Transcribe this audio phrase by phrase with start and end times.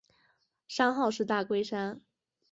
[0.67, 2.01] 山号是大龟山。